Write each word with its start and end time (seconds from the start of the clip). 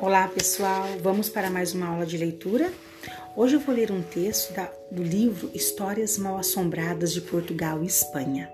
Olá 0.00 0.26
pessoal, 0.28 0.86
vamos 1.02 1.28
para 1.28 1.50
mais 1.50 1.74
uma 1.74 1.88
aula 1.88 2.06
de 2.06 2.16
leitura. 2.16 2.72
Hoje 3.36 3.56
eu 3.56 3.60
vou 3.60 3.74
ler 3.74 3.92
um 3.92 4.00
texto 4.00 4.50
da, 4.54 4.72
do 4.90 5.02
livro 5.02 5.50
Histórias 5.52 6.16
Mal 6.16 6.38
Assombradas 6.38 7.12
de 7.12 7.20
Portugal 7.20 7.82
e 7.82 7.86
Espanha. 7.86 8.50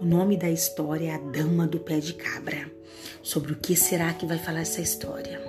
O 0.00 0.04
nome 0.04 0.36
da 0.36 0.48
história 0.48 1.10
é 1.10 1.14
A 1.16 1.18
Dama 1.18 1.66
do 1.66 1.80
Pé 1.80 1.98
de 1.98 2.14
Cabra. 2.14 2.70
Sobre 3.20 3.52
o 3.52 3.56
que 3.56 3.74
será 3.74 4.14
que 4.14 4.26
vai 4.26 4.38
falar 4.38 4.60
essa 4.60 4.80
história? 4.80 5.45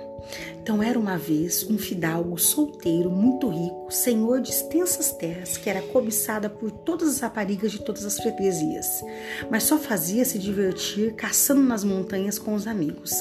Então 0.60 0.82
era 0.82 0.98
uma 0.98 1.16
vez 1.16 1.64
um 1.68 1.78
fidalgo 1.78 2.36
solteiro, 2.38 3.10
muito 3.10 3.48
rico, 3.48 3.90
senhor 3.90 4.40
de 4.40 4.50
extensas 4.50 5.12
terras, 5.12 5.56
que 5.56 5.70
era 5.70 5.80
cobiçada 5.80 6.50
por 6.50 6.70
todas 6.70 7.08
as 7.08 7.20
raparigas 7.20 7.72
de 7.72 7.80
todas 7.80 8.04
as 8.04 8.16
freguesias, 8.18 9.02
mas 9.50 9.62
só 9.62 9.78
fazia 9.78 10.24
se 10.24 10.38
divertir 10.38 11.14
caçando 11.14 11.62
nas 11.62 11.84
montanhas 11.84 12.38
com 12.38 12.54
os 12.54 12.66
amigos. 12.66 13.12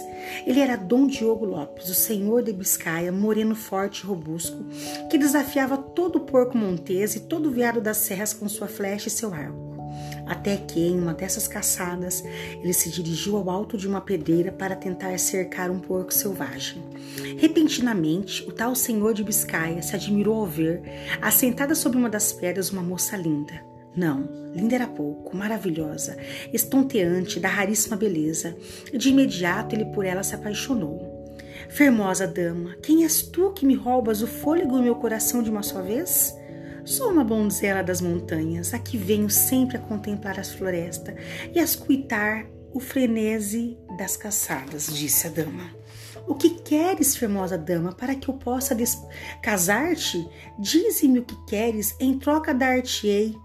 Ele 0.46 0.59
era 0.59 0.76
Dom 0.76 1.08
Diogo 1.08 1.46
Lopes, 1.46 1.90
o 1.90 1.96
senhor 1.96 2.44
de 2.44 2.52
Biscaia, 2.52 3.12
moreno 3.12 3.55
forte 3.55 4.02
e 4.02 4.05
robusto, 4.05 4.66
que 5.10 5.18
desafiava 5.18 5.77
todo 5.77 6.18
o 6.18 6.26
porco 6.26 6.58
montês 6.58 7.16
e 7.16 7.21
todo 7.21 7.48
o 7.48 7.52
veado 7.52 7.80
das 7.80 7.98
serras 7.98 8.34
com 8.34 8.49
sua 8.49 8.68
flecha 8.68 9.08
e 9.08 9.12
seu 9.12 9.34
arco 9.34 9.66
até 10.26 10.58
que, 10.58 10.80
em 10.80 11.00
uma 11.00 11.14
dessas 11.14 11.48
caçadas, 11.48 12.24
ele 12.62 12.74
se 12.74 12.90
dirigiu 12.90 13.38
ao 13.38 13.50
alto 13.50 13.78
de 13.78 13.88
uma 13.88 14.02
pedreira 14.02 14.52
para 14.52 14.76
tentar 14.76 15.18
cercar 15.18 15.72
um 15.72 15.80
porco 15.80 16.14
selvagem. 16.14 16.84
Repentinamente, 17.38 18.44
o 18.48 18.52
tal 18.52 18.76
senhor 18.76 19.14
de 19.14 19.24
Biscaia 19.24 19.82
se 19.82 19.96
admirou 19.96 20.36
ao 20.36 20.46
ver, 20.46 20.82
assentada 21.22 21.74
sobre 21.76 21.98
uma 21.98 22.10
das 22.10 22.32
pedras, 22.32 22.72
uma 22.72 22.84
moça 22.84 23.16
linda. 23.16 23.62
Não, 23.96 24.30
linda 24.54 24.76
era 24.76 24.88
pouco, 24.88 25.36
maravilhosa, 25.36 26.18
estonteante, 26.54 27.40
da 27.40 27.50
raríssima 27.50 27.98
beleza, 27.98 28.55
e 28.93 28.98
de 28.98 29.10
imediato 29.10 29.74
ele 29.74 29.86
por 29.86 30.05
ela 30.05 30.21
se 30.21 30.36
apaixonou. 30.36 31.18
Fermosa 31.70 32.27
dama, 32.27 32.76
quem 32.82 33.04
és 33.04 33.24
tu 33.24 33.52
que 33.52 33.66
me 33.66 33.74
roubas 33.74 34.21
o 34.21 34.27
fôlego 34.27 34.77
e 34.77 34.84
meu 34.84 34.96
coração 34.96 35.41
de 35.41 35.49
uma 35.49 35.64
só 35.64 35.82
vez? 35.82 36.37
Sou 36.88 37.12
uma 37.12 37.26
donzela 37.26 37.84
das 37.84 37.99
montanhas, 37.99 38.74
aqui 38.74 38.98
venho 38.98 39.30
sempre 39.30 39.76
a 39.76 39.80
contemplar 39.80 40.40
as 40.40 40.54
florestas 40.54 41.16
e 41.54 41.60
a 41.60 41.63
escutar 41.63 42.46
o 42.74 42.80
frenesi 42.80 43.77
das 43.98 44.16
caçadas, 44.16 44.88
disse 44.88 45.27
a 45.27 45.30
dama. 45.30 45.70
O 46.26 46.34
que 46.34 46.49
queres, 46.49 47.18
formosa 47.18 47.58
dama, 47.58 47.91
para 47.91 48.15
que 48.15 48.30
eu 48.30 48.35
possa 48.35 48.74
casar-te? 49.41 50.26
Dize-me 50.58 51.20
o 51.20 51.26
que 51.26 51.35
queres, 51.46 51.93
em 51.99 52.18
troca 52.18 52.54
dar-te-ei. 52.54 53.35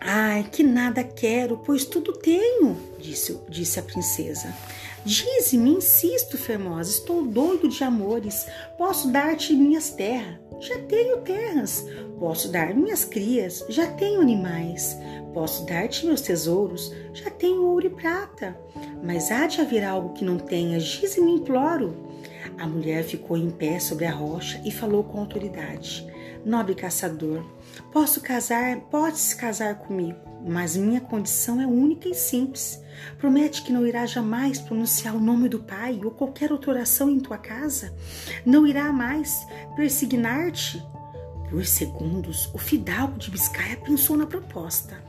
Ai, 0.00 0.44
que 0.44 0.62
nada 0.62 1.02
quero, 1.02 1.58
pois 1.66 1.84
tudo 1.84 2.12
tenho, 2.12 2.76
disse, 3.00 3.36
disse 3.48 3.80
a 3.80 3.82
princesa. 3.82 4.54
Dize-me, 5.04 5.70
insisto, 5.70 6.38
Fermosa, 6.38 6.90
estou 6.90 7.26
doido 7.26 7.68
de 7.68 7.84
amores. 7.84 8.46
Posso 8.78 9.08
dar-te 9.08 9.52
minhas 9.52 9.90
terras, 9.90 10.38
já 10.60 10.78
tenho 10.78 11.18
terras. 11.18 11.86
Posso 12.18 12.48
dar 12.48 12.74
minhas 12.74 13.04
crias, 13.04 13.62
já 13.68 13.86
tenho 13.86 14.22
animais. 14.22 14.96
Posso 15.34 15.66
dar-te 15.66 16.06
meus 16.06 16.22
tesouros, 16.22 16.90
já 17.12 17.28
tenho 17.28 17.66
ouro 17.66 17.86
e 17.86 17.90
prata. 17.90 18.56
Mas 19.02 19.30
há 19.30 19.46
de 19.46 19.60
haver 19.60 19.84
algo 19.84 20.14
que 20.14 20.24
não 20.24 20.38
tenhas, 20.38 20.84
dize-me, 20.84 21.32
imploro. 21.32 21.94
A 22.56 22.66
mulher 22.66 23.04
ficou 23.04 23.36
em 23.36 23.50
pé 23.50 23.78
sobre 23.80 24.06
a 24.06 24.12
rocha 24.12 24.58
e 24.64 24.70
falou 24.70 25.04
com 25.04 25.20
autoridade. 25.20 26.06
Nobre 26.46 26.74
caçador, 26.74 27.44
posso 27.92 28.20
casar, 28.20 28.76
podes 28.90 29.34
casar 29.34 29.76
comigo, 29.76 30.18
mas 30.46 30.76
minha 30.76 31.00
condição 31.00 31.60
é 31.60 31.66
única 31.66 32.08
e 32.08 32.14
simples. 32.14 32.82
Promete 33.18 33.62
que 33.62 33.72
não 33.72 33.86
irá 33.86 34.06
jamais 34.06 34.60
pronunciar 34.60 35.14
o 35.14 35.20
nome 35.20 35.48
do 35.48 35.58
Pai 35.58 36.00
ou 36.02 36.10
qualquer 36.10 36.52
outra 36.52 36.70
oração 36.70 37.10
em 37.10 37.20
tua 37.20 37.38
casa. 37.38 37.94
Não 38.44 38.66
irá 38.66 38.92
mais 38.92 39.46
persignar-te. 39.74 40.82
Por 41.50 41.64
segundos, 41.64 42.50
o 42.52 42.58
fidalgo 42.58 43.18
de 43.18 43.30
Biscaia 43.30 43.76
pensou 43.76 44.16
na 44.16 44.26
proposta. 44.26 45.02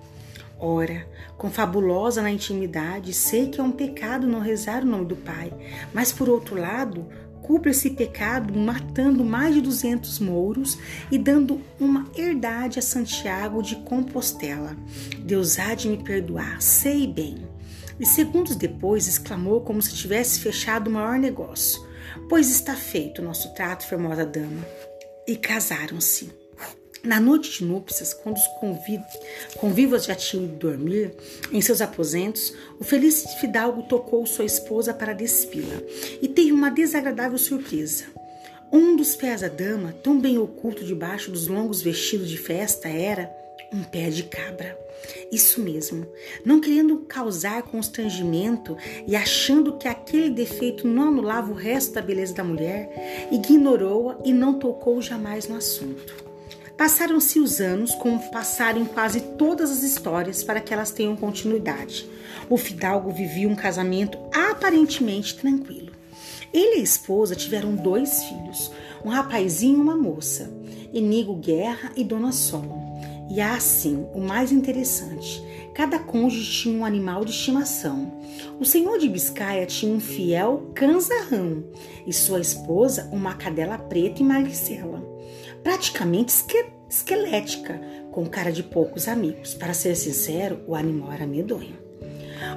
Ora, 0.58 1.06
confabulosa 1.38 2.22
na 2.22 2.32
intimidade, 2.32 3.14
sei 3.14 3.50
que 3.50 3.60
é 3.60 3.64
um 3.64 3.72
pecado 3.72 4.26
não 4.26 4.40
rezar 4.40 4.84
o 4.84 4.86
nome 4.86 5.06
do 5.06 5.16
Pai, 5.16 5.52
mas 5.94 6.14
por 6.14 6.30
outro 6.30 6.56
lado, 6.56 7.06
culpa 7.46 7.70
esse 7.70 7.92
pecado 7.92 8.58
matando 8.58 9.24
mais 9.24 9.54
de 9.54 9.62
200 9.62 10.18
mouros 10.18 10.80
e 11.12 11.18
dando 11.18 11.62
uma 11.80 12.10
herdade 12.18 12.80
a 12.80 12.82
Santiago 12.82 13.62
de 13.62 13.76
Compostela. 13.78 14.76
Deus 15.20 15.60
há 15.60 15.76
de 15.76 15.88
me 15.88 16.04
perdoar, 16.04 16.60
sei 16.60 17.06
bem. 17.06 17.48
E 18.00 18.06
segundos 18.06 18.56
depois 18.56 19.08
exclamou 19.08 19.62
como 19.62 19.80
se 19.80 19.94
tivesse 19.94 20.40
fechado 20.40 20.88
o 20.88 20.94
maior 20.94 21.20
negócio: 21.20 21.80
Pois 22.28 22.50
está 22.50 22.76
feito 22.76 23.22
nosso 23.22 23.54
trato, 23.54 23.88
formosa 23.88 24.26
dama. 24.26 24.66
E 25.28 25.36
casaram-se. 25.38 26.45
Na 27.06 27.20
noite 27.20 27.60
de 27.60 27.66
núpcias, 27.66 28.16
quando 28.16 28.38
os 28.38 28.48
convivas 29.60 30.06
já 30.06 30.16
tinham 30.16 30.46
ido 30.46 30.56
dormir 30.56 31.14
em 31.52 31.62
seus 31.62 31.80
aposentos, 31.80 32.52
o 32.80 32.84
feliz 32.84 33.24
fidalgo 33.40 33.84
tocou 33.84 34.26
sua 34.26 34.46
esposa 34.46 34.92
para 34.92 35.14
despi-la 35.14 35.76
e 36.20 36.28
teve 36.28 36.52
uma 36.52 36.72
desagradável 36.72 37.38
surpresa. 37.38 38.06
Um 38.72 38.96
dos 38.96 39.16
pés 39.16 39.42
da 39.42 39.48
dama, 39.48 39.94
tão 40.04 40.20
bem 40.20 40.40
oculto 40.40 40.84
debaixo 40.84 41.30
dos 41.30 41.48
longos 41.48 41.80
vestidos 41.80 42.28
de 42.28 42.40
festa, 42.40 42.88
era 42.88 43.32
um 43.72 43.84
pé 43.84 44.10
de 44.10 44.24
cabra. 44.24 44.76
Isso 45.32 45.62
mesmo, 45.62 46.08
não 46.44 46.60
querendo 46.60 46.98
causar 47.02 47.62
constrangimento 47.62 48.76
e 49.06 49.16
achando 49.16 49.78
que 49.78 49.88
aquele 49.88 50.32
defeito 50.32 50.88
não 50.88 51.10
anulava 51.10 51.52
o 51.52 51.56
resto 51.56 51.94
da 51.94 52.02
beleza 52.02 52.34
da 52.34 52.44
mulher, 52.44 53.28
ignorou-a 53.32 54.18
e 54.26 54.34
não 54.34 54.58
tocou 54.58 55.00
jamais 55.04 55.48
no 55.48 55.56
assunto. 55.56 56.35
Passaram-se 56.78 57.40
os 57.40 57.62
anos, 57.62 57.96
como 57.96 58.20
passaram 58.32 58.84
quase 58.84 59.22
todas 59.22 59.72
as 59.72 59.82
histórias, 59.82 60.44
para 60.44 60.60
que 60.60 60.74
elas 60.74 60.92
tenham 60.92 61.16
continuidade. 61.16 62.06
O 62.50 62.58
fidalgo 62.58 63.12
vivia 63.12 63.48
um 63.48 63.56
casamento 63.56 64.18
aparentemente 64.34 65.38
tranquilo. 65.38 65.94
Ele 66.54 66.78
e 66.78 66.80
a 66.80 66.84
esposa 66.84 67.34
tiveram 67.34 67.76
dois 67.76 68.24
filhos, 68.26 68.72
um 69.06 69.10
rapazinho 69.10 69.78
e 69.78 69.82
uma 69.82 69.96
moça, 69.96 70.52
Enigo 70.94 71.36
Guerra 71.36 71.94
e 71.96 72.04
Dona 72.04 72.34
Sol. 72.34 73.00
E 73.30 73.40
assim, 73.40 74.06
o 74.14 74.20
mais 74.20 74.52
interessante, 74.52 75.42
cada 75.74 75.98
cônjuge 75.98 76.62
tinha 76.62 76.78
um 76.78 76.86
animal 76.86 77.24
de 77.24 77.32
estimação. 77.32 78.12
O 78.60 78.66
senhor 78.66 79.00
de 79.00 79.08
Biscaia 79.08 79.66
tinha 79.66 79.96
um 79.96 80.00
fiel 80.00 80.72
canzarrão 80.76 81.64
e 82.06 82.12
sua 82.12 82.42
esposa 82.42 83.10
uma 83.14 83.34
cadela 83.34 83.78
preta 83.78 84.22
e 84.22 84.26
magricela 84.26 85.15
praticamente 85.66 86.32
esquelética, 86.88 87.82
com 88.12 88.28
cara 88.28 88.52
de 88.52 88.62
poucos 88.62 89.08
amigos. 89.08 89.56
Para 89.56 89.74
ser 89.74 89.96
sincero, 89.96 90.62
o 90.68 90.76
animal 90.76 91.12
era 91.12 91.26
medonho. 91.26 91.76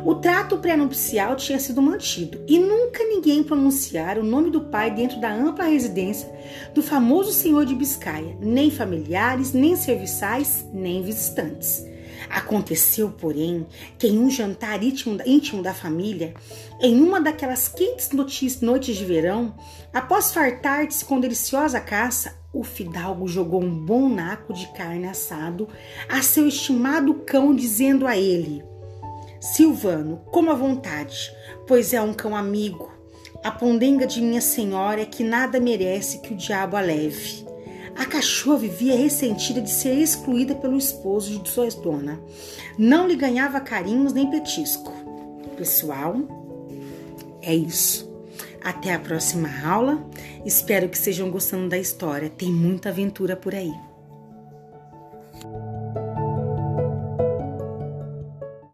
O 0.05 0.17
trato 0.17 0.59
pré-nupcial 0.59 1.35
tinha 1.35 1.59
sido 1.59 1.81
mantido 1.81 2.45
e 2.47 2.59
nunca 2.59 3.03
ninguém 3.03 3.43
pronunciara 3.43 4.21
o 4.21 4.25
nome 4.25 4.51
do 4.51 4.61
pai 4.61 4.95
dentro 4.95 5.19
da 5.23 5.33
ampla 5.33 5.65
residência 5.65 6.31
do 6.75 6.83
famoso 6.83 7.33
senhor 7.33 7.65
de 7.65 7.75
Biscaia, 7.75 8.37
nem 8.43 8.71
familiares, 8.71 9.55
nem 9.55 9.75
serviçais, 9.75 10.67
nem 10.71 11.03
visitantes. 11.03 11.83
Aconteceu, 12.29 13.11
porém, 13.11 13.67
que 13.99 14.07
em 14.07 14.19
um 14.19 14.29
jantar 14.29 14.81
íntimo 14.83 15.63
da 15.63 15.73
família, 15.73 16.35
em 16.79 17.01
uma 17.01 17.23
daquelas 17.23 17.69
quentes 17.69 18.11
noites 18.61 18.97
de 18.97 19.05
verão, 19.07 19.55
após 19.95 20.31
fartar-se 20.35 21.03
com 21.07 21.19
deliciosa 21.19 21.81
caça, 21.81 22.38
o 22.59 22.65
fidalgo 22.65 23.29
jogou 23.29 23.63
um 23.63 23.73
bom 23.73 24.09
naco 24.09 24.53
de 24.53 24.67
carne 24.73 25.07
assado 25.07 25.69
a 26.09 26.21
seu 26.23 26.49
estimado 26.49 27.15
cão, 27.15 27.55
dizendo 27.55 28.05
a 28.05 28.17
ele: 28.17 28.65
Silvano, 29.41 30.21
coma 30.33 30.53
à 30.53 30.57
vontade, 30.57 31.33
pois 31.69 31.95
é 31.95 32.03
um 32.03 32.13
cão 32.13 32.35
amigo. 32.35 32.91
A 33.45 33.53
pondenga 33.53 34.09
de 34.09 34.21
minha 34.21 34.41
senhora 34.41 35.03
é 35.03 35.07
que 35.07 35.23
nada 35.23 35.61
merece 35.61 36.19
que 36.19 36.35
o 36.35 36.37
diabo 36.37 36.77
a 36.77 36.81
leve. 36.81 37.47
A 37.97 38.05
cachorra 38.05 38.59
vivia 38.59 38.97
ressentida 38.97 39.61
de 39.61 39.71
ser 39.71 39.95
excluída 39.95 40.57
pelo 40.57 40.77
esposo 40.77 41.39
de 41.39 41.49
sua 41.49 41.69
dona. 41.69 42.21
Não 42.77 43.07
lhe 43.07 43.15
ganhava 43.15 43.61
carinhos 43.61 44.13
nem 44.13 44.29
petisco. 44.29 44.93
Pessoal, 45.57 46.17
é 47.41 47.55
isso. 47.55 48.13
Até 48.63 48.95
a 48.95 48.99
próxima 48.99 49.49
aula. 49.65 50.05
Espero 50.49 50.89
que 50.89 50.97
estejam 50.97 51.31
gostando 51.31 51.69
da 51.69 51.77
história. 51.77 52.31
Tem 52.31 52.51
muita 52.51 52.89
aventura 52.89 53.37
por 53.37 53.55
aí. 53.55 53.71